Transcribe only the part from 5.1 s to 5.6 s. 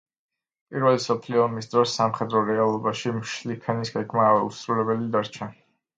დარჩა.